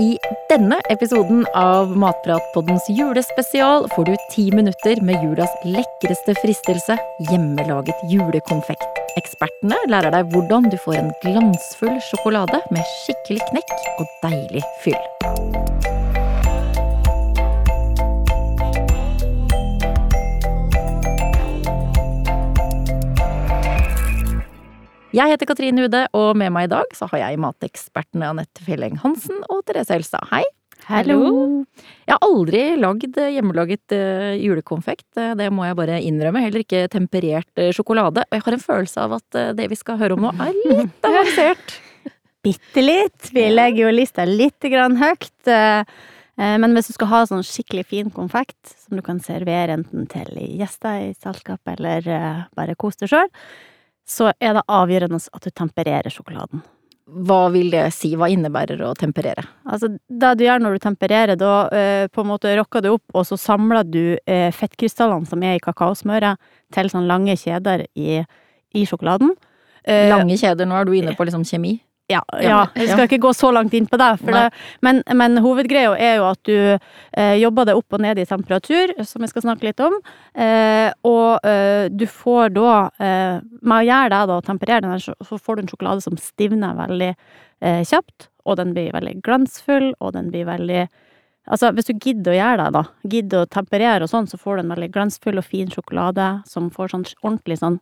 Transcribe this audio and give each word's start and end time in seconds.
I 0.00 0.18
denne 0.46 0.76
episoden 0.94 1.40
av 1.58 1.96
Matpratpoddens 1.98 2.84
julespesial 2.88 3.88
får 3.96 4.04
du 4.06 4.12
ti 4.34 4.44
minutter 4.54 5.00
med 5.02 5.24
julas 5.24 5.50
lekreste 5.66 6.36
fristelse 6.38 6.94
hjemmelaget 7.30 8.04
julekonfekt. 8.12 9.02
Ekspertene 9.18 9.80
lærer 9.90 10.14
deg 10.14 10.30
hvordan 10.30 10.70
du 10.70 10.78
får 10.84 11.00
en 11.00 11.10
glansfull 11.24 11.98
sjokolade 12.12 12.62
med 12.70 12.94
skikkelig 13.00 13.42
knekk 13.50 13.74
og 13.98 14.14
deilig 14.28 14.62
fyll. 14.84 15.02
Jeg 25.08 25.32
heter 25.32 25.48
Katrine 25.48 25.86
Ude, 25.86 26.02
og 26.12 26.34
med 26.36 26.52
meg 26.52 26.66
i 26.66 26.70
dag 26.74 26.90
så 26.92 27.06
har 27.08 27.22
jeg 27.22 27.40
matekspertene 27.40 28.26
Anette 28.28 28.60
Fjelleng 28.60 28.98
Hansen 29.00 29.38
og 29.48 29.62
Therese 29.64 29.96
Elstad. 29.96 30.26
Hei! 30.28 30.42
Hallo! 30.84 31.16
Jeg 32.04 32.12
har 32.12 32.26
aldri 32.26 32.60
lagd 32.76 33.16
hjemmelaget 33.16 33.94
uh, 33.96 34.34
julekonfekt, 34.36 35.06
uh, 35.16 35.32
det 35.38 35.46
må 35.52 35.64
jeg 35.64 35.78
bare 35.78 35.96
innrømme. 36.04 36.42
Heller 36.44 36.60
ikke 36.60 36.82
temperert 36.92 37.62
sjokolade. 37.72 38.26
Og 38.28 38.36
jeg 38.36 38.44
har 38.44 38.56
en 38.58 38.64
følelse 38.66 39.06
av 39.06 39.14
at 39.16 39.38
det 39.56 39.70
vi 39.72 39.78
skal 39.80 39.96
høre 40.02 40.18
om 40.18 40.26
nå, 40.26 40.34
er 40.44 40.60
litt 40.74 41.06
avansert. 41.08 41.78
Bitte 42.44 42.84
litt. 42.84 43.32
Vi 43.32 43.46
legger 43.48 43.86
jo 43.86 43.94
lista 43.96 44.28
litt 44.28 44.68
grann 44.68 45.00
høyt. 45.00 45.54
Men 46.38 46.76
hvis 46.76 46.92
du 46.92 46.98
skal 46.98 47.10
ha 47.10 47.22
sånn 47.26 47.42
skikkelig 47.42 47.88
fin 47.88 48.12
konfekt, 48.14 48.76
som 48.84 49.00
du 49.00 49.02
kan 49.04 49.18
servere 49.24 49.74
enten 49.80 50.04
til 50.12 50.36
gjester 50.36 51.08
i 51.08 51.10
selskapet 51.16 51.80
eller 51.80 52.46
bare 52.54 52.76
kose 52.78 53.02
deg 53.02 53.16
sjøl, 53.16 53.32
så 54.08 54.32
er 54.40 54.56
det 54.56 54.66
avgjørende 54.72 55.20
at 55.20 55.44
du 55.44 55.50
tempererer 55.52 56.12
sjokoladen. 56.12 56.62
Hva 57.08 57.46
vil 57.52 57.70
det 57.72 57.86
si? 57.96 58.10
Hva 58.20 58.28
innebærer 58.28 58.82
å 58.84 58.90
temperere? 58.96 59.46
Altså, 59.64 59.88
det 60.08 60.32
du 60.36 60.44
gjør 60.44 60.60
når 60.60 60.76
du 60.76 60.82
tempererer, 60.84 61.38
da 61.40 61.52
eh, 61.72 62.04
på 62.12 62.20
en 62.20 62.28
måte 62.28 62.52
rokker 62.58 62.84
du 62.84 62.90
opp, 62.92 63.04
og 63.16 63.24
så 63.24 63.38
samler 63.40 63.86
du 63.88 64.02
eh, 64.28 64.50
fettkrystallene 64.52 65.28
som 65.28 65.44
er 65.44 65.56
i 65.56 65.62
kakaosmøret, 65.64 66.36
til 66.74 66.90
sånne 66.92 67.08
lange 67.08 67.36
kjeder 67.40 67.86
i, 67.96 68.20
i 68.76 68.84
sjokoladen. 68.88 69.32
Eh, 69.88 70.10
lange 70.12 70.36
kjeder, 70.36 70.68
nå 70.68 70.76
er 70.76 70.88
du 70.88 70.92
inne 70.98 71.16
på 71.16 71.24
liksom 71.24 71.46
kjemi? 71.48 71.78
Ja, 72.08 72.22
ja, 72.40 72.62
jeg 72.72 72.88
skal 72.88 73.04
ikke 73.04 73.20
gå 73.20 73.30
så 73.36 73.50
langt 73.52 73.74
inn 73.76 73.84
på 73.88 73.98
det, 74.00 74.06
det 74.24 74.44
men, 74.80 75.02
men, 75.12 75.34
hovedgreia 75.44 75.90
er 76.00 76.14
jo 76.16 76.28
at 76.30 76.40
du 76.48 76.56
eh, 76.56 77.34
jobber 77.36 77.68
deg 77.68 77.76
opp 77.76 77.98
og 77.98 78.00
ned 78.00 78.22
i 78.22 78.24
temperatur, 78.24 78.94
som 79.04 79.26
jeg 79.26 79.34
skal 79.34 79.44
snakke 79.44 79.68
litt 79.68 79.82
om, 79.84 79.98
eh, 80.32 80.88
og 81.04 81.44
eh, 81.44 81.90
du 81.92 82.06
får 82.08 82.54
da 82.56 82.72
eh, 82.96 83.44
Med 83.60 83.76
å 83.76 83.84
gjøre 83.90 84.08
det, 84.14 84.22
da, 84.32 84.40
og 84.40 84.48
temperere 84.48 84.86
den, 84.86 85.04
så 85.04 85.36
får 85.36 85.58
du 85.58 85.64
en 85.66 85.70
sjokolade 85.74 86.06
som 86.06 86.16
stivner 86.16 86.80
veldig 86.80 87.12
eh, 87.12 87.84
kjapt, 87.84 88.30
og 88.48 88.56
den 88.62 88.72
blir 88.72 88.94
veldig 88.96 89.18
glansfull, 89.20 89.92
og 90.00 90.16
den 90.16 90.32
blir 90.32 90.48
veldig 90.48 90.86
Altså, 91.48 91.70
hvis 91.72 91.88
du 91.88 91.94
gidder 91.96 92.34
å 92.34 92.36
gjøre 92.36 92.64
det, 92.64 92.72
da, 92.76 93.08
gidder 93.08 93.44
å 93.44 93.48
temperere 93.48 94.04
og 94.04 94.10
sånn, 94.10 94.26
så 94.28 94.36
får 94.40 94.58
du 94.58 94.66
en 94.66 94.72
veldig 94.74 94.90
glansfull 94.92 95.40
og 95.40 95.46
fin 95.48 95.70
sjokolade 95.72 96.26
som 96.48 96.68
får 96.72 96.92
sånn 96.92 97.06
ordentlig 97.22 97.56
sånn, 97.60 97.78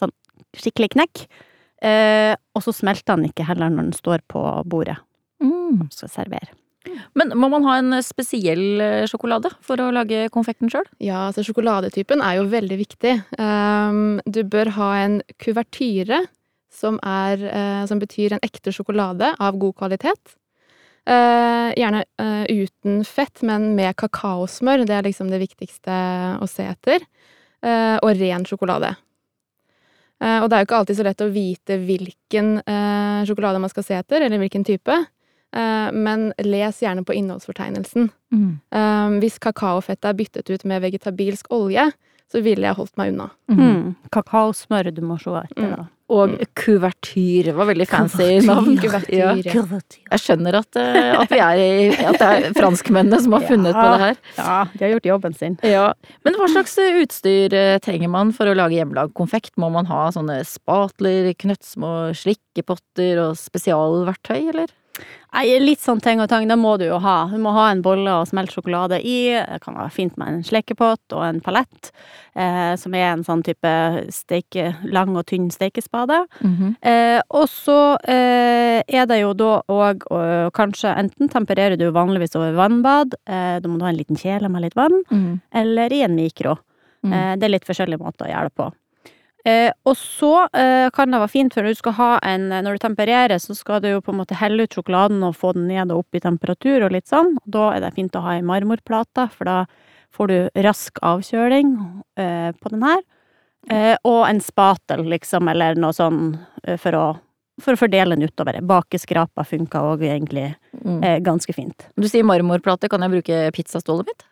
sånn 0.00 0.12
skikkelig 0.56 0.94
knekk. 0.94 1.28
Eh, 1.80 2.34
og 2.54 2.64
så 2.64 2.74
smelter 2.76 3.16
den 3.16 3.30
ikke 3.30 3.46
heller 3.48 3.72
når 3.72 3.88
den 3.88 3.96
står 3.96 4.24
på 4.28 4.40
bordet 4.68 4.98
mm. 5.40 5.86
og 5.86 5.94
skal 5.94 6.12
servere. 6.12 6.52
Men 7.18 7.32
må 7.36 7.50
man 7.52 7.64
ha 7.68 7.76
en 7.80 7.98
spesiell 8.04 8.80
eh, 8.80 9.06
sjokolade 9.08 9.50
for 9.64 9.80
å 9.82 9.90
lage 9.92 10.28
konfekten 10.32 10.70
sjøl? 10.72 10.86
Ja, 11.02 11.26
altså 11.28 11.44
sjokoladetypen 11.44 12.22
er 12.24 12.38
jo 12.38 12.48
veldig 12.52 12.78
viktig. 12.80 13.14
Um, 13.36 14.20
du 14.24 14.42
bør 14.48 14.72
ha 14.78 14.90
en 15.02 15.18
kuvertyre 15.42 16.22
som, 16.72 16.96
er, 17.04 17.42
uh, 17.50 17.82
som 17.90 18.00
betyr 18.00 18.36
en 18.36 18.44
ekte 18.46 18.72
sjokolade 18.72 19.34
av 19.42 19.58
god 19.60 19.76
kvalitet. 19.82 20.36
Uh, 21.08 21.72
gjerne 21.76 22.04
uh, 22.20 22.46
uten 22.48 23.02
fett, 23.08 23.42
men 23.44 23.74
med 23.76 23.96
kakaosmør. 24.00 24.86
Det 24.88 24.96
er 24.96 25.08
liksom 25.08 25.32
det 25.32 25.42
viktigste 25.42 26.00
å 26.40 26.48
se 26.48 26.68
etter. 26.70 27.04
og 27.60 28.14
ren 28.16 28.46
sjokolade. 28.48 28.94
Uh, 30.20 30.42
og 30.42 30.50
det 30.50 30.56
er 30.56 30.62
jo 30.62 30.68
ikke 30.68 30.80
alltid 30.82 30.98
så 30.98 31.06
lett 31.06 31.24
å 31.24 31.30
vite 31.32 31.78
hvilken 31.80 32.52
uh, 32.60 33.22
sjokolade 33.28 33.62
man 33.62 33.72
skal 33.72 33.86
se 33.86 33.96
etter, 33.96 34.26
eller 34.26 34.42
hvilken 34.42 34.66
type. 34.68 34.98
Uh, 35.56 35.88
men 35.96 36.28
les 36.44 36.82
gjerne 36.84 37.06
på 37.06 37.16
innholdsfortegnelsen. 37.16 38.10
Mm. 38.30 39.18
hvis 39.18 39.40
kakaofettet 39.42 40.06
er 40.06 40.14
byttet 40.14 40.50
ut 40.52 40.62
med 40.70 40.84
vegetabilsk 40.84 41.48
olje, 41.50 41.88
så 42.30 42.42
ville 42.44 42.68
jeg 42.68 42.78
holdt 42.78 42.94
meg 43.00 43.14
unna. 43.14 43.30
Mm. 43.50 43.96
Kakaosmør 44.14 44.92
du 44.94 45.02
må 45.02 45.16
se 45.20 45.32
etter, 45.42 45.72
da. 45.74 45.86
Og 46.10 46.32
kuvertyr 46.58 47.52
var 47.54 47.68
veldig 47.68 47.86
fancy 47.86 48.40
navn. 48.42 48.78
Ja. 49.10 49.32
Jeg 49.36 50.22
skjønner 50.22 50.56
at, 50.58 50.76
at, 50.78 51.30
vi 51.30 51.38
er 51.42 51.60
i, 51.60 51.88
at 51.94 52.18
det 52.18 52.26
er 52.26 52.56
franskmennene 52.56 53.18
som 53.22 53.34
har 53.36 53.44
funnet 53.46 53.74
ja. 53.74 53.78
på 53.78 53.86
det 53.92 54.00
her. 54.02 54.18
Ja, 54.38 54.56
de 54.72 54.84
har 54.84 54.92
gjort 54.94 55.08
jobben 55.10 55.36
sin. 55.38 55.56
Ja. 55.66 55.86
Men 56.26 56.38
hva 56.38 56.48
slags 56.50 56.74
utstyr 56.78 57.54
trenger 57.84 58.10
man 58.12 58.34
for 58.36 58.50
å 58.50 58.56
lage 58.58 58.78
hjemmelagd 58.78 59.14
konfekt? 59.18 59.54
Må 59.60 59.70
man 59.74 59.88
ha 59.90 60.08
sånne 60.14 60.40
spatler, 60.48 61.30
knøttsmå 61.38 61.94
slikkepotter 62.18 63.22
og 63.24 63.38
spesialverktøy, 63.38 64.38
eller? 64.52 64.74
Nei, 65.30 65.44
litt 65.62 65.78
sånn 65.78 66.00
ting 66.02 66.18
og 66.18 66.26
tang, 66.30 66.48
det 66.50 66.56
må 66.58 66.72
du 66.80 66.88
jo 66.88 66.98
ha. 67.02 67.28
Du 67.30 67.38
må 67.38 67.52
ha 67.54 67.68
en 67.70 67.82
bolle 67.84 68.16
og 68.18 68.26
smelt 68.26 68.50
sjokolade 68.50 68.98
i. 69.06 69.30
Det 69.38 69.60
kan 69.62 69.76
være 69.78 69.92
fint 69.94 70.16
med 70.18 70.32
en 70.32 70.40
slekepott 70.46 71.14
og 71.14 71.22
en 71.22 71.38
palett, 71.44 71.92
eh, 72.34 72.74
som 72.80 72.96
er 72.98 73.12
en 73.12 73.22
sånn 73.26 73.44
type 73.46 73.70
steike, 74.14 74.72
lang 74.90 75.14
og 75.14 75.28
tynn 75.30 75.46
stekespade. 75.54 76.24
Mm 76.40 76.56
-hmm. 76.56 76.74
eh, 76.82 77.22
og 77.30 77.48
så 77.48 77.98
eh, 78.08 78.82
er 78.88 79.06
det 79.06 79.20
jo 79.20 79.32
da 79.34 79.62
òg 79.68 80.02
Kanskje 80.52 80.94
enten 80.98 81.28
tempererer 81.28 81.76
du 81.76 81.90
vanligvis 81.90 82.36
over 82.36 82.52
vannbad, 82.52 83.14
eh, 83.26 83.60
da 83.60 83.68
må 83.68 83.78
du 83.78 83.84
ha 83.84 83.90
en 83.90 83.96
liten 83.96 84.16
kjele 84.16 84.48
med 84.48 84.62
litt 84.62 84.76
vann, 84.76 85.04
mm. 85.10 85.40
eller 85.52 85.92
i 85.92 86.02
en 86.02 86.14
mikro. 86.14 86.56
Mm. 87.02 87.40
det 87.40 87.44
er 87.44 87.48
litt 87.48 87.64
forskjellige 87.64 87.98
måter 87.98 88.26
å 88.26 88.28
gjøre 88.28 88.44
det 88.44 88.54
på. 88.54 88.72
Eh, 89.44 89.70
og 89.88 89.94
så 89.96 90.48
eh, 90.52 90.90
kan 90.92 91.10
det 91.10 91.20
være 91.22 91.32
fint, 91.32 91.54
for 91.54 91.64
når 91.64 91.72
du 91.72 91.78
skal 91.78 91.94
ha 91.96 92.08
en 92.28 92.48
Når 92.50 92.76
du 92.76 92.82
tempererer, 92.82 93.38
så 93.40 93.54
skal 93.56 93.80
du 93.80 93.88
jo 93.88 94.00
på 94.04 94.12
en 94.12 94.18
måte 94.20 94.36
helle 94.36 94.66
ut 94.66 94.74
sjokoladen 94.76 95.22
og 95.24 95.36
få 95.38 95.54
den 95.56 95.68
ned 95.70 95.90
og 95.94 96.02
opp 96.04 96.18
i 96.18 96.20
temperatur 96.20 96.84
og 96.84 96.92
litt 96.92 97.08
sånn. 97.08 97.36
Og 97.40 97.48
da 97.56 97.70
er 97.76 97.80
det 97.86 97.94
fint 97.96 98.16
å 98.18 98.24
ha 98.26 98.34
ei 98.36 98.42
marmorplate, 98.44 99.30
for 99.32 99.48
da 99.48 99.64
får 100.12 100.28
du 100.28 100.62
rask 100.66 100.98
avkjøling 101.06 101.72
eh, 102.20 102.52
på 102.60 102.68
den 102.74 102.82
her. 102.84 103.00
Eh, 103.70 103.96
og 104.04 104.22
en 104.28 104.40
spatel, 104.40 105.04
liksom, 105.08 105.48
eller 105.52 105.74
noe 105.76 105.92
sånn 105.96 106.38
eh, 106.64 106.76
for 106.80 106.96
å 106.96 107.08
for 107.60 107.76
å 107.76 107.80
fordele 107.82 108.16
den 108.16 108.24
utover. 108.24 108.56
Bakeskrapa 108.64 109.44
funka 109.44 109.82
òg 109.84 110.00
egentlig 110.08 110.54
Mm. 110.80 111.02
eh, 111.04 111.18
ganske 111.20 111.52
fint. 111.52 111.88
Du 111.94 112.06
sier 112.08 112.24
marmorplate, 112.24 112.88
kan 112.88 113.02
jeg 113.02 113.10
bruke 113.10 113.52
pizzastålet 113.52 114.06
mitt? 114.06 114.22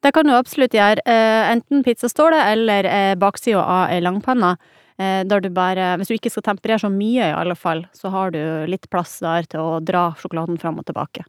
Det 0.00 0.12
kan 0.16 0.28
du 0.28 0.32
absolutt 0.32 0.74
gjøre. 0.74 1.02
Eh, 1.04 1.50
enten 1.52 1.82
pizzaståle 1.84 2.38
eller 2.52 2.88
eh, 2.88 3.14
baksida 3.20 3.60
av 3.60 3.90
ei 3.92 4.00
langpanne. 4.00 4.54
Eh, 5.00 5.20
der 5.28 5.44
du 5.44 5.50
bare 5.52 5.94
Hvis 6.00 6.08
du 6.08 6.16
ikke 6.16 6.32
skal 6.32 6.46
temperere 6.50 6.80
så 6.80 6.90
mye, 6.92 7.28
i 7.28 7.36
alle 7.36 7.56
fall, 7.56 7.86
så 7.96 8.12
har 8.12 8.32
du 8.32 8.40
litt 8.68 8.88
plass 8.92 9.18
der 9.24 9.48
til 9.48 9.60
å 9.60 9.78
dra 9.84 10.10
sjokoladen 10.20 10.60
fram 10.60 10.80
og 10.80 10.88
tilbake. 10.88 11.26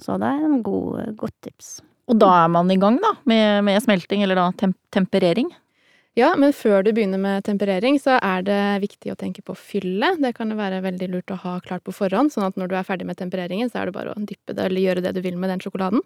Så 0.00 0.18
det 0.18 0.26
er 0.26 0.44
en 0.46 0.60
god, 0.66 1.14
godt 1.20 1.36
tips. 1.46 1.80
Og 2.10 2.18
da 2.18 2.30
er 2.44 2.50
man 2.50 2.70
i 2.72 2.78
gang, 2.80 2.98
da, 3.02 3.14
med, 3.30 3.64
med 3.66 3.82
smelting, 3.84 4.24
eller 4.26 4.38
da 4.38 4.50
tem 4.58 4.74
temperering? 4.90 5.52
Ja, 6.18 6.32
men 6.34 6.50
før 6.56 6.82
du 6.82 6.90
begynner 6.90 7.20
med 7.22 7.44
temperering, 7.46 8.00
så 8.02 8.16
er 8.18 8.42
det 8.42 8.60
viktig 8.82 9.12
å 9.12 9.18
tenke 9.18 9.44
på 9.46 9.54
fylle. 9.54 10.16
Det 10.18 10.32
kan 10.34 10.50
det 10.50 10.58
være 10.58 10.82
veldig 10.82 11.08
lurt 11.12 11.30
å 11.30 11.38
ha 11.44 11.52
klart 11.62 11.84
på 11.86 11.94
forhånd, 11.94 12.34
sånn 12.34 12.48
at 12.48 12.58
når 12.58 12.72
du 12.72 12.74
er 12.80 12.88
ferdig 12.88 13.06
med 13.06 13.20
tempereringen, 13.20 13.70
så 13.70 13.80
er 13.80 13.88
det 13.90 13.94
bare 13.94 14.16
å 14.16 14.24
dyppe 14.26 14.56
det 14.56 14.66
eller 14.66 14.82
gjøre 14.82 15.04
det 15.06 15.14
du 15.14 15.22
vil 15.22 15.38
med 15.38 15.54
den 15.54 15.62
sjokoladen. 15.62 16.02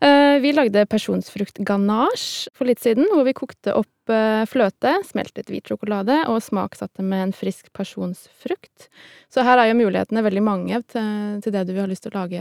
Vi 0.00 0.52
lagde 0.56 0.86
personsfruktganasje 0.88 2.48
for 2.56 2.64
litt 2.64 2.80
siden, 2.80 3.04
hvor 3.12 3.26
vi 3.26 3.34
kokte 3.36 3.74
opp 3.76 4.12
fløte, 4.50 4.94
smeltet 5.06 5.50
hvit 5.52 5.68
sjokolade 5.68 6.16
og 6.32 6.40
smaksatte 6.42 7.04
med 7.04 7.26
en 7.26 7.34
frisk 7.36 7.68
personsfrukt. 7.76 8.88
Så 9.30 9.44
her 9.46 9.60
er 9.60 9.68
jo 9.68 9.76
mulighetene 9.78 10.24
veldig 10.24 10.42
mange 10.42 10.80
til 10.90 11.52
det 11.52 11.66
du 11.68 11.74
har 11.76 11.90
lyst 11.90 12.06
til 12.06 12.14
å 12.14 12.22
lage 12.22 12.40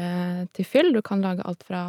til 0.55 0.65
fyll. 0.65 0.93
Du 0.95 1.03
kan 1.05 1.21
lage 1.21 1.43
alt 1.43 1.67
fra 1.67 1.83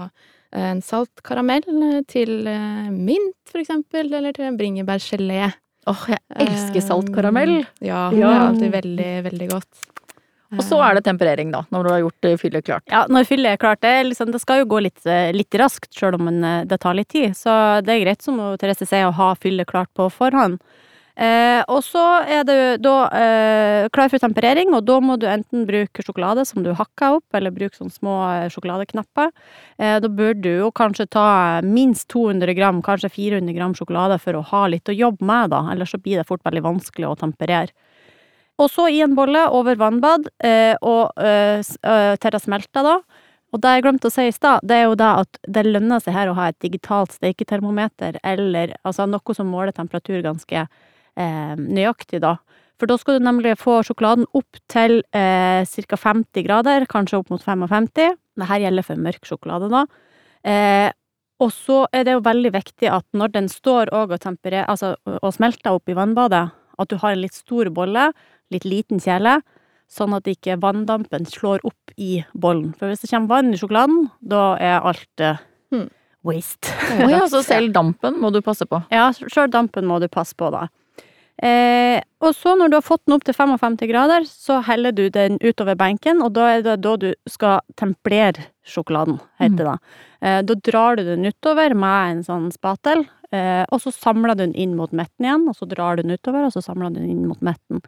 en 0.51 0.83
salt 0.83 1.23
karamell 1.23 1.63
til 2.11 2.51
mint, 2.91 3.39
for 3.47 3.63
eksempel, 3.63 4.11
eller 4.11 4.35
til 4.35 4.51
en 4.51 4.59
bringebærgelé. 4.59 5.53
Åh, 5.89 6.03
jeg 6.11 6.49
elsker 6.49 6.83
salt 6.85 7.15
karamell! 7.15 7.63
Ja, 7.79 8.11
det 8.13 8.27
er 8.27 8.43
alltid 8.43 8.75
veldig, 8.75 9.13
veldig 9.31 9.49
godt. 9.55 9.87
Og 10.57 10.65
så 10.67 10.81
er 10.83 10.99
det 10.99 11.05
temperering, 11.07 11.53
da, 11.55 11.63
når 11.71 11.87
du 11.87 11.91
har 11.93 12.01
gjort 12.03 12.29
fyllet 12.41 12.67
klart. 12.67 12.85
Ja, 12.91 13.05
når 13.07 13.29
fyllet 13.29 13.55
er 13.55 13.61
klart. 13.63 13.83
Det, 13.85 13.93
liksom, 14.09 14.33
det 14.35 14.41
skal 14.43 14.65
jo 14.65 14.71
gå 14.73 14.81
litt, 14.83 14.99
litt 15.37 15.59
raskt, 15.61 15.93
sjøl 15.95 16.19
om 16.19 16.31
det 16.67 16.81
tar 16.83 16.97
litt 16.99 17.13
tid. 17.13 17.37
Så 17.39 17.53
det 17.87 17.95
er 17.95 18.05
greit, 18.05 18.25
som 18.27 18.41
Therese 18.59 18.83
sier, 18.83 19.07
å 19.07 19.15
ha 19.15 19.33
fyllet 19.39 19.71
klart 19.71 19.93
på 19.95 20.09
forhånd. 20.11 20.59
Eh, 21.21 21.61
og 21.69 21.83
så 21.85 22.03
er 22.25 22.47
du 22.49 22.55
da 22.81 22.95
eh, 23.13 23.89
klar 23.93 24.09
for 24.09 24.23
temperering, 24.23 24.71
og 24.73 24.87
da 24.89 24.97
må 25.05 25.19
du 25.21 25.27
enten 25.29 25.67
bruke 25.69 26.05
sjokolade 26.05 26.47
som 26.49 26.65
du 26.65 26.71
hakker 26.77 27.19
opp, 27.19 27.27
eller 27.37 27.53
bruke 27.53 27.77
sånne 27.77 27.93
små 27.93 28.15
sjokoladeknapper. 28.55 29.29
Eh, 29.77 29.99
da 30.01 30.09
bør 30.09 30.39
du 30.39 30.51
jo 30.63 30.71
kanskje 30.73 31.11
ta 31.13 31.27
minst 31.67 32.09
200 32.15 32.57
gram, 32.57 32.81
kanskje 32.87 33.13
400 33.19 33.59
gram 33.59 33.77
sjokolade 33.77 34.17
for 34.23 34.39
å 34.39 34.47
ha 34.53 34.65
litt 34.73 34.89
å 34.89 34.97
jobbe 34.97 35.27
med, 35.29 35.53
da. 35.53 35.67
Ellers 35.75 35.93
så 35.93 36.01
blir 36.01 36.23
det 36.23 36.29
fort 36.31 36.45
veldig 36.47 36.65
vanskelig 36.71 37.11
å 37.11 37.19
temperere. 37.21 37.75
Og 38.61 38.69
så 38.69 38.87
i 38.93 39.01
en 39.05 39.17
bolle 39.17 39.47
over 39.57 39.79
vannbad, 39.81 40.29
eh, 40.45 40.75
og 40.85 41.17
eh, 41.17 41.61
eh, 41.65 42.15
til 42.21 42.35
det 42.35 42.43
smelter, 42.45 42.85
da. 42.85 43.27
Og 43.51 43.63
det 43.63 43.73
jeg 43.75 43.85
glemte 43.87 44.11
å 44.11 44.15
si 44.15 44.29
i 44.29 44.35
stad, 44.35 44.63
det 44.63 44.77
er 44.77 44.85
jo 44.87 44.99
det 44.99 45.09
at 45.25 45.41
det 45.57 45.65
lønner 45.67 46.03
seg 46.03 46.15
her 46.15 46.31
å 46.31 46.37
ha 46.39 46.51
et 46.51 46.59
digitalt 46.63 47.17
steiketermometer, 47.17 48.21
eller 48.23 48.77
altså 48.87 49.09
noe 49.11 49.35
som 49.35 49.51
måler 49.51 49.75
temperatur 49.75 50.21
ganske 50.23 50.63
eh, 50.63 51.55
nøyaktig, 51.59 52.23
da. 52.23 52.37
For 52.81 52.89
da 52.89 52.97
skal 52.97 53.19
du 53.19 53.27
nemlig 53.27 53.59
få 53.61 53.81
sjokoladen 53.85 54.29
opp 54.39 54.61
til 54.73 55.01
eh, 55.17 55.67
ca. 55.67 55.99
50 56.01 56.47
grader, 56.47 56.87
kanskje 56.89 57.19
opp 57.19 57.33
mot 57.33 57.43
55. 57.45 57.91
Dette 58.41 58.61
gjelder 58.63 58.87
for 58.87 59.03
mørk 59.09 59.29
sjokolade, 59.29 59.69
da. 59.73 59.85
Eh, 60.49 60.89
og 61.41 61.53
så 61.57 61.83
er 61.97 62.07
det 62.07 62.15
jo 62.15 62.25
veldig 62.25 62.53
viktig 62.55 62.89
at 62.93 63.07
når 63.17 63.35
den 63.35 63.49
står 63.53 63.93
og, 63.97 64.13
altså, 64.13 64.95
og 65.11 65.31
smelter 65.35 65.77
opp 65.77 65.89
i 65.89 65.97
vannbadet, 65.97 66.47
at 66.81 66.89
du 66.89 66.97
har 67.01 67.15
en 67.15 67.23
litt 67.25 67.37
stor 67.37 67.69
bolle, 67.73 68.11
litt 68.51 68.65
liten 68.69 69.01
kjele, 69.03 69.39
sånn 69.91 70.15
at 70.15 70.29
ikke 70.31 70.59
vanndampen 70.63 71.25
slår 71.27 71.65
opp 71.67 71.95
i 71.99 72.21
bollen. 72.35 72.73
For 72.79 72.91
hvis 72.93 73.03
det 73.03 73.11
kommer 73.11 73.33
vann 73.37 73.55
i 73.55 73.59
sjokoladen, 73.59 74.11
da 74.23 74.55
er 74.59 74.81
alt 74.87 75.25
eh, 75.25 75.41
Hmm. 75.71 75.87
waste. 76.27 76.67
Oh, 76.99 77.09
ja, 77.11 77.23
så 77.31 77.43
selv 77.47 77.73
dampen 77.73 78.17
må 78.19 78.33
du 78.35 78.41
passe 78.43 78.67
på. 78.67 78.83
Ja, 78.91 79.09
sjøl 79.15 79.51
dampen 79.51 79.87
må 79.87 80.01
du 80.03 80.09
passe 80.11 80.35
på, 80.35 80.49
da. 80.51 80.67
Eh, 81.41 82.03
og 82.21 82.35
så, 82.37 82.53
når 82.59 82.69
du 82.69 82.75
har 82.77 82.85
fått 82.85 83.01
den 83.07 83.15
opp 83.17 83.23
til 83.25 83.33
55 83.33 83.79
grader, 83.89 84.27
så 84.29 84.59
heller 84.67 84.93
du 84.93 85.07
den 85.15 85.39
utover 85.41 85.79
benken, 85.81 86.21
og 86.21 86.35
da 86.37 86.51
er 86.57 86.65
det 86.67 86.75
da 86.85 86.97
du 87.01 87.09
skal 87.31 87.63
templere 87.81 88.45
sjokoladen, 88.67 89.17
heter 89.41 89.71
det. 89.71 89.77
Eh, 90.21 90.41
da 90.45 90.59
drar 90.69 90.99
du 91.01 91.05
den 91.07 91.25
utover 91.31 91.73
med 91.73 92.11
en 92.19 92.23
sånn 92.27 92.51
spatel, 92.53 93.07
eh, 93.33 93.65
og 93.73 93.81
så 93.81 93.95
samler 93.95 94.37
du 94.37 94.43
den 94.45 94.55
inn 94.55 94.77
mot 94.77 94.93
midten 94.93 95.25
igjen, 95.25 95.49
og 95.49 95.57
så 95.57 95.71
drar 95.71 95.97
du 95.97 96.03
den 96.05 96.19
utover, 96.19 96.45
og 96.45 96.53
så 96.53 96.61
samler 96.67 96.93
du 96.93 97.01
den 97.01 97.09
inn 97.15 97.25
mot 97.31 97.41
midten. 97.41 97.81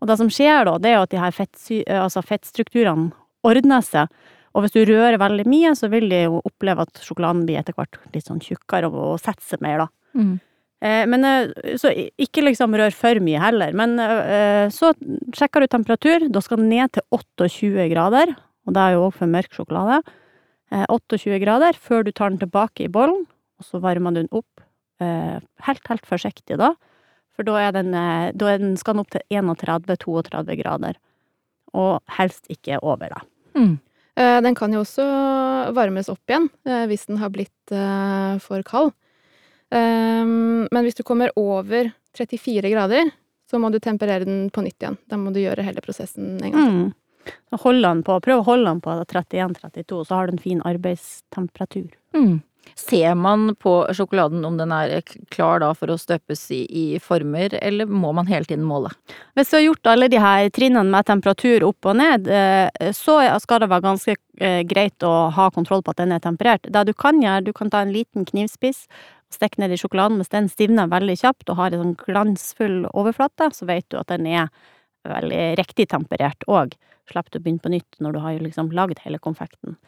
Og 0.00 0.10
det 0.10 0.18
som 0.20 0.30
skjer 0.32 0.66
da, 0.68 0.76
det 0.80 0.90
er 0.90 0.98
jo 0.98 1.04
at 1.06 1.12
de 1.14 1.20
her 1.22 1.36
fettsy, 1.36 1.82
eh, 1.84 2.00
altså 2.02 2.24
fettstrukturene 2.24 3.12
ordner 3.46 3.84
seg, 3.84 4.10
og 4.56 4.64
hvis 4.64 4.72
du 4.72 4.82
rører 4.88 5.20
veldig 5.20 5.44
mye, 5.48 5.74
så 5.76 5.90
vil 5.92 6.08
de 6.08 6.22
jo 6.24 6.40
oppleve 6.48 6.86
at 6.86 7.04
sjokoladen 7.04 7.44
blir 7.48 7.60
etter 7.60 7.76
hvert 7.76 7.98
litt 8.14 8.28
sånn 8.28 8.40
tjukkere 8.40 8.88
og, 8.88 8.96
og 9.12 9.18
setter 9.20 9.44
seg 9.44 9.64
mer, 9.64 9.84
da. 9.84 9.88
Mm. 10.16 10.36
Eh, 10.84 11.04
men 11.08 11.24
eh, 11.24 11.76
så 11.80 11.92
ikke 11.92 12.44
liksom 12.44 12.76
rør 12.76 12.94
for 12.96 13.20
mye 13.24 13.40
heller. 13.40 13.76
Men 13.76 13.96
eh, 14.02 14.66
så 14.72 14.92
sjekker 15.36 15.64
du 15.64 15.70
temperatur. 15.72 16.28
Da 16.32 16.42
skal 16.44 16.62
den 16.62 16.72
ned 16.72 16.94
til 16.96 17.04
28 17.16 17.88
grader, 17.92 18.32
og 18.66 18.76
det 18.76 18.82
er 18.82 18.96
jo 18.96 19.06
òg 19.08 19.16
for 19.18 19.32
mørk 19.32 19.56
sjokolade. 19.56 20.00
Eh, 20.72 20.84
28 20.88 21.40
grader 21.44 21.78
før 21.80 22.06
du 22.06 22.12
tar 22.12 22.32
den 22.32 22.40
tilbake 22.42 22.86
i 22.86 22.92
bollen, 22.92 23.24
og 23.60 23.68
så 23.68 23.80
varmer 23.82 24.14
du 24.14 24.24
den 24.24 24.32
opp 24.34 24.48
helt, 24.96 25.82
helt 25.90 26.06
forsiktig, 26.08 26.56
da. 26.56 26.70
For 27.36 27.46
da, 27.46 27.70
den, 27.76 27.92
eh, 27.94 28.30
da 28.32 28.56
den, 28.58 28.76
skal 28.80 28.96
den 28.96 29.04
opp 29.04 29.12
til 29.12 29.24
31-32 29.30 30.56
grader. 30.62 31.00
Og 31.76 32.00
helst 32.18 32.48
ikke 32.52 32.80
over, 32.82 33.12
da. 33.12 33.20
Mm. 33.56 33.76
Den 34.16 34.54
kan 34.56 34.72
jo 34.72 34.80
også 34.80 35.04
varmes 35.76 36.06
opp 36.08 36.30
igjen 36.30 36.46
eh, 36.64 36.86
hvis 36.88 37.02
den 37.04 37.18
har 37.20 37.28
blitt 37.34 37.72
for 38.40 38.64
kald. 38.64 38.94
Men 39.68 40.86
hvis 40.86 40.96
du 40.96 41.02
kommer 41.04 41.34
over 41.36 41.90
34 42.16 42.70
grader, 42.72 43.10
så 43.50 43.60
må 43.60 43.68
du 43.70 43.78
temperere 43.82 44.24
den 44.24 44.46
på 44.50 44.64
nytt 44.64 44.80
igjen. 44.80 44.96
Da 45.10 45.18
må 45.20 45.34
du 45.34 45.42
gjøre 45.42 45.66
hele 45.66 45.82
prosessen 45.84 46.38
en 46.38 46.54
gang 46.54 46.62
til. 46.62 46.78
Mm. 46.86 46.94
På, 48.06 48.18
prøv 48.22 48.40
å 48.40 48.46
holde 48.46 48.70
den 48.70 48.80
på 48.80 48.94
31-32, 49.02 50.00
så 50.06 50.14
har 50.14 50.26
du 50.26 50.36
en 50.36 50.42
fin 50.42 50.62
arbeidstemperatur. 50.66 51.90
Mm. 52.16 52.38
Ser 52.74 53.14
man 53.14 53.54
på 53.54 53.72
sjokoladen 53.94 54.44
om 54.44 54.56
den 54.58 54.72
er 54.74 55.00
klar 55.32 55.60
da 55.62 55.70
for 55.76 55.92
å 55.92 55.98
støpes 56.00 56.42
i, 56.54 56.62
i 56.66 56.84
former, 57.02 57.54
eller 57.62 57.88
må 57.88 58.10
man 58.16 58.28
hele 58.28 58.48
tiden 58.48 58.66
måle? 58.66 58.90
Hvis 59.38 59.52
du 59.52 59.56
har 59.58 59.64
gjort 59.64 59.90
alle 59.92 60.08
de 60.12 60.20
her 60.20 60.48
trinnene 60.54 60.90
med 60.92 61.06
temperatur 61.08 61.64
opp 61.68 61.88
og 61.88 61.98
ned, 62.00 62.28
eh, 62.28 62.90
så 62.96 63.18
skal 63.42 63.62
det 63.62 63.70
være 63.72 63.86
ganske 63.86 64.16
eh, 64.40 64.62
greit 64.68 65.06
å 65.06 65.14
ha 65.36 65.50
kontroll 65.54 65.84
på 65.86 65.94
at 65.94 66.02
den 66.02 66.16
er 66.16 66.24
temperert. 66.24 66.66
Det 66.66 66.86
du 66.88 66.94
kan 66.96 67.22
gjøre, 67.22 67.46
du 67.48 67.52
kan 67.56 67.72
ta 67.72 67.84
en 67.84 67.94
liten 67.94 68.26
knivspiss 68.28 68.86
og 68.88 69.38
stikke 69.38 69.62
ned 69.62 69.74
i 69.74 69.80
sjokoladen. 69.80 70.18
Hvis 70.20 70.34
den 70.34 70.50
stivner 70.52 70.90
veldig 70.90 71.16
kjapt 71.22 71.52
og 71.52 71.60
har 71.60 71.72
en 71.72 71.84
sånn 71.84 71.98
glansfull 72.02 72.80
overflate, 72.92 73.52
så 73.54 73.68
vet 73.70 73.88
du 73.92 74.00
at 74.00 74.10
den 74.12 74.28
er 74.30 74.50
veldig 75.06 75.54
riktig 75.60 75.88
temperert 75.92 76.42
òg. 76.50 76.74
Slipper 77.06 77.36
du 77.36 77.38
å 77.38 77.44
begynne 77.44 77.62
på 77.62 77.72
nytt 77.72 78.00
når 78.02 78.16
du 78.16 78.22
har 78.24 78.42
liksom 78.42 78.72
lagd 78.74 79.00
hele 79.04 79.22
konfekten. 79.22 79.78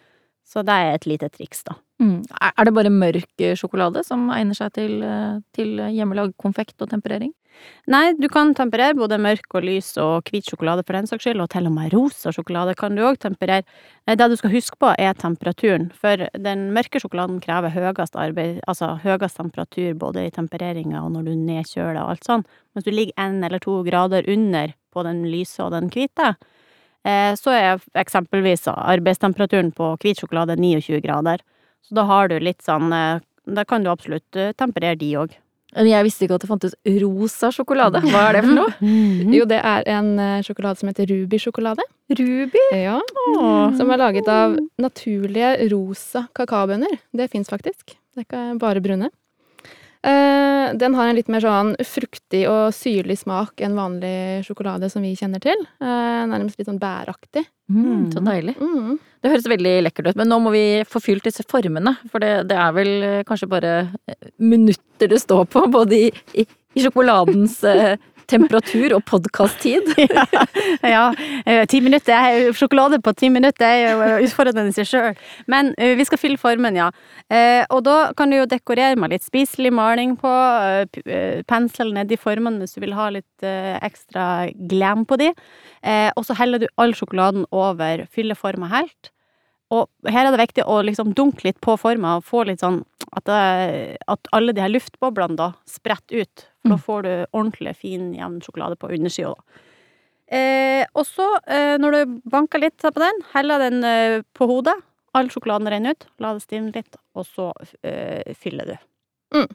Så 0.46 0.62
det 0.64 0.74
er 0.74 0.94
et 0.94 1.06
lite 1.10 1.28
triks, 1.34 1.64
da. 1.66 1.76
Mm. 1.98 2.22
Er 2.30 2.64
det 2.64 2.74
bare 2.76 2.90
mørk 2.94 3.42
eh, 3.42 3.56
sjokolade 3.58 4.04
som 4.06 4.28
egner 4.30 4.54
seg 4.54 4.70
til, 4.76 5.00
eh, 5.02 5.40
til 5.56 5.80
hjemmelagd 5.90 6.36
konfekt 6.38 6.78
og 6.84 6.92
temperering? 6.92 7.32
Nei, 7.90 8.12
du 8.14 8.28
kan 8.30 8.52
temperere 8.54 8.94
både 8.94 9.18
mørk 9.18 9.56
og 9.58 9.64
lys 9.66 9.88
og 9.98 10.28
hvit 10.28 10.46
sjokolade 10.46 10.84
for 10.86 10.94
den 10.94 11.08
saks 11.10 11.24
skyld, 11.24 11.40
og 11.42 11.48
til 11.52 11.66
og 11.66 11.74
med 11.74 11.94
rosa 11.94 12.30
sjokolade 12.34 12.76
kan 12.78 12.94
du 12.94 13.02
òg 13.02 13.18
temperere. 13.22 13.64
Eh, 14.06 14.14
Det 14.14 14.28
du 14.30 14.36
skal 14.36 14.52
huske 14.52 14.76
på, 14.78 14.92
er 14.98 15.14
temperaturen, 15.14 15.90
for 15.92 16.28
den 16.38 16.70
mørke 16.72 17.00
sjokoladen 17.00 17.40
krever 17.40 17.74
høyest 17.74 18.14
arbeid, 18.14 18.60
altså 18.68 18.98
høyest 19.02 19.36
temperatur 19.36 19.94
både 19.98 20.26
i 20.26 20.30
tempereringa 20.30 21.02
og 21.02 21.12
når 21.12 21.24
du 21.24 21.34
nedkjøler 21.34 22.02
og 22.02 22.10
alt 22.10 22.24
sånn. 22.24 22.46
Mens 22.74 22.84
du 22.84 22.90
ligger 22.90 23.18
én 23.18 23.44
eller 23.44 23.58
to 23.58 23.82
grader 23.82 24.22
under 24.28 24.74
på 24.92 25.02
den 25.02 25.24
lyse 25.26 25.58
og 25.62 25.72
den 25.72 25.90
hvite, 25.90 26.36
eh, 27.04 27.34
så 27.34 27.50
er 27.50 27.80
eksempelvis 27.94 28.68
arbeidstemperaturen 28.68 29.72
på 29.74 29.96
hvit 29.98 30.20
sjokolade 30.20 30.56
29 30.56 31.00
grader. 31.02 31.38
Så 31.88 31.96
da 31.96 32.04
har 32.08 32.28
du 32.28 32.36
litt 32.42 32.60
sånn 32.64 32.92
eh, 32.92 33.20
Da 33.48 33.64
kan 33.64 33.84
du 33.84 33.88
absolutt 33.90 34.36
eh, 34.36 34.52
temperere 34.52 34.98
de 35.00 35.12
òg. 35.16 35.36
Jeg 35.76 36.04
visste 36.06 36.24
ikke 36.24 36.38
at 36.38 36.44
det 36.44 36.48
fantes 36.48 36.74
rosa 37.02 37.50
sjokolade. 37.52 38.00
Hva 38.08 38.22
er 38.30 38.38
det 38.38 38.42
for 38.46 38.56
noe? 38.56 38.92
Jo, 39.36 39.44
det 39.48 39.58
er 39.60 39.84
en 39.92 40.10
eh, 40.20 40.40
sjokolade 40.46 40.80
som 40.80 40.88
heter 40.88 41.08
Ruby-sjokolade. 41.10 41.84
Ruby? 42.18 42.62
Ja, 42.72 42.98
som 43.76 43.92
er 43.92 44.00
laget 44.00 44.28
av 44.32 44.56
naturlige 44.80 45.68
rosa 45.72 46.24
kakaobønner. 46.36 46.96
Det 47.12 47.28
fins 47.32 47.52
faktisk. 47.52 47.96
Det 48.16 48.24
er 48.24 48.28
ikke 48.28 48.44
bare 48.62 48.80
brune. 48.84 49.10
Eh, 50.06 50.74
den 50.78 50.94
har 50.94 51.08
en 51.08 51.16
litt 51.16 51.30
mer 51.32 51.42
sånn 51.42 51.72
fruktig 51.86 52.44
og 52.50 52.74
syrlig 52.76 53.18
smak 53.22 53.62
enn 53.64 53.78
vanlig 53.78 54.44
sjokolade 54.46 54.90
som 54.92 55.02
vi 55.02 55.14
kjenner 55.18 55.42
til. 55.42 55.64
Eh, 55.82 56.22
nærmest 56.30 56.60
litt 56.60 56.68
sånn 56.70 56.80
bæraktig. 56.82 57.44
Mm, 57.68 58.06
så 58.14 58.22
deilig. 58.24 58.54
Mm. 58.62 58.98
Det 59.20 59.32
høres 59.32 59.48
veldig 59.50 59.74
lekkert 59.84 60.12
ut, 60.12 60.20
men 60.20 60.30
nå 60.30 60.38
må 60.40 60.52
vi 60.54 60.64
få 60.88 61.02
fylt 61.02 61.26
disse 61.26 61.44
formene. 61.48 61.96
For 62.12 62.22
det, 62.22 62.46
det 62.52 62.56
er 62.56 62.76
vel 62.76 62.92
eh, 63.02 63.24
kanskje 63.28 63.50
bare 63.50 63.74
minutter 64.38 65.10
det 65.10 65.20
står 65.24 65.48
på, 65.50 65.66
både 65.72 65.98
i, 66.06 66.12
i, 66.38 66.46
i 66.78 66.84
sjokoladens 66.84 67.58
eh, 67.66 67.98
temperatur 68.28 68.94
og 68.96 69.04
podkast-tid. 69.08 69.90
ja, 69.98 70.24
ja. 70.84 71.02
eh, 71.46 71.64
Ti 71.70 71.80
minutter, 71.84 72.14
er 72.14 72.56
sjokolade 72.56 73.00
på 73.04 73.14
ti 73.16 73.30
minutter 73.32 73.66
er 73.66 73.80
jo 73.82 74.04
eh, 74.04 74.24
utfordrende 74.26 74.68
i 74.72 74.76
seg 74.76 74.88
sjøl. 74.90 75.20
Men 75.50 75.72
eh, 75.78 75.94
vi 75.98 76.06
skal 76.08 76.20
fylle 76.20 76.40
formen, 76.40 76.78
ja. 76.78 76.90
Og 77.74 77.82
da 77.84 77.96
kan 78.16 78.30
du 78.32 78.38
jo 78.38 78.48
dekorere 78.48 78.96
med 78.96 79.12
litt 79.12 79.24
spiselig 79.26 79.68
maling 79.76 80.14
på, 80.16 80.30
pensel 81.50 81.90
nedi 81.92 82.16
formene 82.16 82.62
hvis 82.62 82.78
du 82.78 82.80
vil 82.80 82.94
ha 82.96 83.10
litt 83.12 83.44
ekstra 83.44 84.48
glam 84.70 85.04
på 85.08 85.18
de. 85.20 85.28
Og 86.16 86.24
så 86.24 86.38
heller 86.38 86.62
du 86.62 86.68
all 86.80 86.96
sjokoladen 86.96 87.44
over, 87.52 88.06
fyller 88.08 88.38
forma 88.38 88.70
helt. 88.72 89.12
Og 89.74 89.88
her 90.08 90.24
er 90.24 90.32
det 90.32 90.40
viktig 90.40 90.64
å 90.64 90.80
liksom 90.86 91.12
dunke 91.16 91.44
litt 91.44 91.58
på 91.64 91.76
forma 91.80 92.16
og 92.18 92.24
få 92.28 92.46
litt 92.48 92.62
sånn 92.64 92.80
at, 93.12 93.28
det, 93.28 93.98
at 94.08 94.30
alle 94.36 94.54
de 94.56 94.64
her 94.64 94.72
luftboblene 94.72 95.36
da 95.36 95.50
spretter 95.68 96.24
ut. 96.24 96.46
For 96.68 96.74
da 96.74 96.76
Mm. 96.76 96.84
får 96.84 97.02
du 97.02 97.26
ordentlig 97.32 97.76
fin, 97.76 98.12
jevn 98.14 98.40
sjokolade 98.44 98.76
på 98.76 98.90
undersida. 98.92 99.34
Eh, 100.30 100.84
og 100.94 101.06
så, 101.08 101.26
eh, 101.48 101.78
når 101.80 101.92
du 101.96 102.20
banker 102.28 102.60
litt 102.60 102.76
på 102.84 102.92
den, 103.00 103.22
heller 103.32 103.58
den 103.58 103.82
eh, 103.84 104.22
på 104.36 104.46
hodet. 104.46 104.74
All 105.14 105.28
sjokoladen 105.32 105.66
renner 105.72 105.96
ut. 105.96 106.04
La 106.20 106.34
det 106.36 106.42
stivne 106.44 106.74
litt, 106.74 106.96
og 107.16 107.24
så 107.24 107.52
eh, 107.82 108.34
fyller 108.36 108.66
du. 108.66 108.76
Mm. 109.34 109.46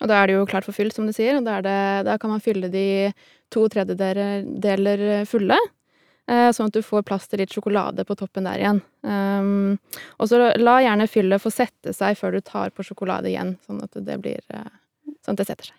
Og 0.00 0.08
da 0.10 0.18
er 0.22 0.26
det 0.26 0.34
jo 0.34 0.46
klart 0.46 0.64
for 0.66 0.72
fyll, 0.74 0.90
som 0.94 1.06
du 1.06 1.12
sier. 1.14 1.36
Og 1.38 1.44
da, 1.46 1.58
er 1.58 1.62
det, 1.62 2.04
da 2.06 2.16
kan 2.18 2.30
man 2.30 2.40
fylle 2.42 2.68
de 2.70 3.12
to 3.50 3.68
tredjedeler 3.70 5.24
fulle. 5.26 5.56
eh, 6.28 6.50
Sånn 6.52 6.66
at 6.68 6.72
du 6.76 6.82
får 6.82 7.02
plass 7.08 7.26
til 7.28 7.38
litt 7.40 7.54
sjokolade 7.54 8.04
på 8.04 8.16
toppen 8.18 8.44
der 8.44 8.58
igjen. 8.60 8.82
Um, 9.02 9.78
og 10.20 10.28
så 10.28 10.50
la 10.58 10.80
gjerne 10.84 11.06
fyllet 11.08 11.40
få 11.40 11.50
sette 11.54 11.94
seg 11.96 12.18
før 12.18 12.32
du 12.36 12.40
tar 12.44 12.70
på 12.70 12.84
sjokolade 12.84 13.30
igjen, 13.30 13.54
sånn 13.66 13.82
at 13.82 13.94
det 14.04 14.18
blir 14.20 14.40
eh, 14.50 14.68
Sånn 15.24 15.32
at 15.34 15.40
det 15.40 15.46
setter 15.48 15.70
seg. 15.70 15.76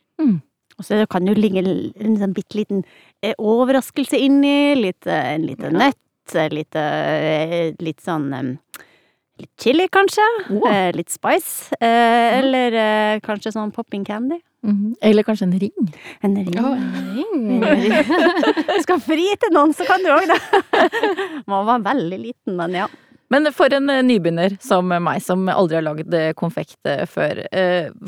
Og 0.79 0.85
så 0.87 1.01
kan 1.11 1.25
det 1.27 1.35
jo 1.35 1.41
ligge 1.43 1.61
en 1.99 2.15
sånn 2.21 2.33
bitte 2.35 2.55
liten 2.55 2.83
eh, 3.21 3.33
overraskelse 3.37 4.17
inni. 4.19 4.75
Litt, 4.79 5.05
eh, 5.07 5.33
en 5.35 5.45
liten 5.47 5.75
Ja. 5.75 5.89
nøtt, 5.89 6.35
eh, 6.35 6.49
litt, 6.55 6.79
litt 7.83 8.01
sånn 8.01 8.57
Litt 9.39 9.55
chili, 9.55 9.85
kanskje. 9.87 10.23
Wow. 10.49 10.91
Litt 10.97 11.09
spice. 11.09 11.71
Eh, 11.79 12.39
eller 12.41 13.19
kanskje 13.23 13.53
sånn 13.55 13.71
popping 13.71 14.03
candy. 14.03 14.41
Mhm. 14.65 14.95
Eller 15.01 15.23
kanskje 15.23 15.43
en 15.43 15.59
ring. 15.59 15.93
En 16.21 16.35
ring. 16.35 16.57
Å, 16.59 16.73
En 16.75 17.63
ring. 17.63 18.81
Skal 18.83 18.99
fri 18.99 19.29
til 19.39 19.53
noen, 19.55 19.71
så 19.73 19.87
kan 19.87 20.03
du 20.03 20.09
òg 20.11 20.27
det. 20.27 20.39
Må 21.47 21.61
være 21.63 21.85
veldig 21.87 22.19
liten, 22.19 22.57
men 22.59 22.75
ja. 22.81 22.87
Men 23.33 23.49
for 23.53 23.73
en 23.75 23.89
eh, 23.93 24.01
nybegynner 24.05 24.55
som 24.63 24.89
meg, 24.89 25.21
som 25.21 25.45
aldri 25.53 25.77
har 25.77 25.85
lagd 25.85 26.13
eh, 26.17 26.31
konfekt 26.37 26.79
eh, 26.89 27.05
før, 27.09 27.43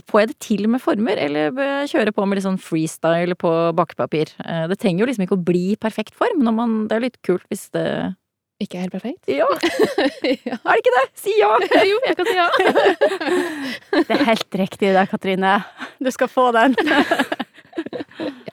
får 0.09 0.23
jeg 0.23 0.31
det 0.31 0.37
til 0.41 0.65
med 0.71 0.81
former, 0.83 1.19
eller 1.21 1.53
bør 1.55 1.69
jeg 1.81 1.91
kjøre 1.93 2.15
på 2.15 2.25
med 2.25 2.39
litt 2.39 2.47
sånn 2.47 2.61
freestyle 2.61 3.37
på 3.39 3.51
bakepapir? 3.77 4.33
Det 4.69 4.79
trenger 4.81 5.03
jo 5.03 5.11
liksom 5.11 5.27
ikke 5.27 5.37
å 5.37 5.45
bli 5.51 5.65
perfekt 5.81 6.17
form, 6.17 6.41
når 6.45 6.57
man, 6.57 6.75
det 6.89 6.97
er 6.97 7.05
litt 7.05 7.21
kult 7.25 7.45
hvis 7.51 7.69
det 7.75 7.85
ikke 8.61 8.77
er 8.77 8.85
helt 8.85 8.93
perfekt? 8.93 9.29
Ja. 9.29 9.47
ja. 10.49 10.57
Er 10.57 10.75
det 10.75 10.81
ikke 10.83 10.95
det? 10.97 11.05
Si 11.17 11.33
ja! 11.39 11.51
jo, 11.91 12.01
jeg 12.05 12.17
kan 12.17 12.29
si 12.29 12.37
ja. 12.37 12.49
det 14.09 14.17
er 14.17 14.27
helt 14.27 14.59
riktig 14.61 14.93
det, 14.93 15.07
Katrine. 15.09 15.55
Du 16.01 16.11
skal 16.13 16.29
få 16.29 16.51
den. 16.53 16.77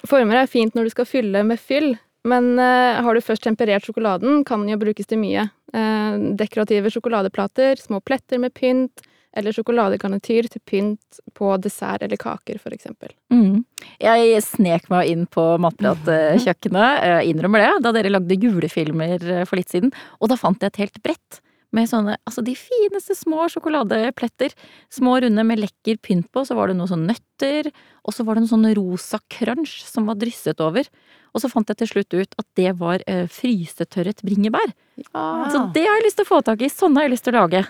Former 0.09 0.45
er 0.45 0.49
fint 0.49 0.77
når 0.77 0.89
du 0.89 0.97
skal 0.97 1.09
fylle 1.09 1.45
med 1.45 1.61
fyll, 1.61 1.95
men 2.29 2.57
har 2.61 3.15
du 3.15 3.25
først 3.25 3.45
temperert 3.45 3.85
sjokoladen, 3.85 4.43
kan 4.49 4.65
den 4.65 4.73
jo 4.73 4.81
brukes 4.81 5.09
til 5.09 5.21
mye. 5.21 5.49
Uh, 5.75 6.35
dekorative 6.39 6.93
sjokoladeplater, 6.95 7.81
små 7.81 8.01
pletter 8.01 8.41
med 8.41 8.55
pynt, 8.57 9.03
eller 9.37 9.53
sjokoladekanityr 9.55 10.49
til 10.51 10.63
pynt 10.67 11.19
på 11.37 11.51
dessert 11.63 12.03
eller 12.03 12.19
kaker, 12.19 12.57
for 12.63 12.75
eksempel. 12.75 13.13
Mm. 13.31 13.61
Jeg 14.01 14.41
snek 14.47 14.89
meg 14.91 15.11
inn 15.13 15.27
på 15.31 15.45
Matpratkjøkkenet, 15.63 17.05
jeg 17.05 17.35
innrømmer 17.35 17.63
det, 17.63 17.75
da 17.85 17.93
dere 17.95 18.15
lagde 18.15 18.41
julefilmer 18.41 19.45
for 19.45 19.61
litt 19.61 19.71
siden, 19.75 19.93
og 20.19 20.33
da 20.33 20.41
fant 20.41 20.65
jeg 20.65 20.73
et 20.73 20.83
helt 20.87 20.99
brett 21.05 21.43
med 21.77 21.89
sånne, 21.91 22.17
altså 22.25 22.43
de 22.45 22.55
fineste 22.57 23.17
små 23.19 23.45
sjokoladepletter. 23.53 24.55
Små, 24.93 25.19
runde 25.25 25.45
med 25.45 25.61
lekker 25.61 25.99
pynt 26.05 26.31
på, 26.33 26.45
så 26.49 26.57
var 26.57 26.71
det 26.71 26.79
noe 26.79 26.89
sånn 26.91 27.07
nøtter, 27.09 27.71
og 28.09 28.17
så 28.17 28.25
var 28.25 28.39
det 28.39 28.47
en 28.47 28.53
sånn 28.55 28.69
rosa 28.79 29.21
crunch 29.33 29.83
som 29.85 30.09
var 30.09 30.17
drysset 30.21 30.63
over. 30.65 30.89
Og 31.37 31.45
så 31.45 31.51
fant 31.53 31.69
jeg 31.69 31.83
til 31.83 31.91
slutt 31.91 32.17
ut 32.17 32.39
at 32.41 32.47
det 32.57 32.73
var 32.81 33.05
uh, 33.05 33.27
frysetørret 33.31 34.25
bringebær. 34.25 34.73
Ja. 35.03 35.27
Så 35.53 35.67
det 35.75 35.85
har 35.85 36.01
jeg 36.01 36.09
lyst 36.09 36.23
til 36.23 36.29
å 36.29 36.33
få 36.33 36.41
tak 36.47 36.65
i, 36.65 36.73
sånne 36.73 37.03
har 37.03 37.09
jeg 37.09 37.19
lyst 37.19 37.29
til 37.29 37.37
å 37.37 37.43
lage. 37.43 37.67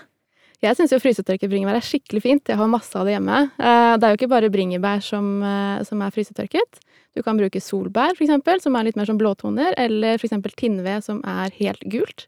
Jeg 0.59 0.75
syns 0.75 0.91
jo 0.91 0.99
frysetørket 0.99 1.47
bringebær 1.51 1.77
er 1.79 1.85
skikkelig 1.85 2.23
fint. 2.23 2.49
Jeg 2.51 2.59
har 2.59 2.67
masse 2.71 2.91
av 2.99 3.07
det 3.07 3.13
hjemme. 3.13 3.45
Eh, 3.55 3.93
det 3.95 4.05
er 4.05 4.11
jo 4.11 4.19
ikke 4.19 4.31
bare 4.33 4.51
bringebær 4.51 4.99
som, 5.03 5.37
eh, 5.43 5.83
som 5.87 6.01
er 6.03 6.11
frysetørket. 6.11 6.81
Du 7.15 7.23
kan 7.23 7.39
bruke 7.39 7.61
solbær, 7.63 8.11
for 8.17 8.25
eksempel, 8.25 8.59
som 8.61 8.75
er 8.75 8.89
litt 8.89 8.99
mer 8.99 9.07
som 9.07 9.17
blåtoner, 9.17 9.73
eller 9.77 10.19
for 10.19 10.27
eksempel 10.27 10.51
tinnved, 10.51 11.03
som 11.03 11.21
er 11.23 11.55
helt 11.61 11.79
gult. 11.87 12.27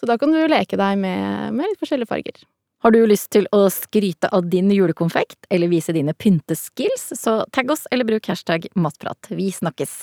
Så 0.00 0.08
da 0.10 0.18
kan 0.20 0.32
du 0.32 0.42
leke 0.50 0.78
deg 0.78 1.00
med, 1.00 1.56
med 1.56 1.70
litt 1.70 1.80
forskjellige 1.80 2.10
farger. 2.10 2.44
Har 2.84 2.92
du 2.92 3.00
lyst 3.08 3.30
til 3.32 3.48
å 3.56 3.64
skryte 3.72 4.28
av 4.36 4.50
din 4.52 4.68
julekonfekt, 4.70 5.48
eller 5.50 5.72
vise 5.72 5.94
dine 5.96 6.12
pynteskills, 6.14 7.08
så 7.16 7.40
tagg 7.56 7.72
oss 7.72 7.86
eller 7.90 8.08
bruk 8.08 8.28
hashtag 8.28 8.68
matprat. 8.76 9.32
Vi 9.32 9.48
snakkes! 9.54 9.96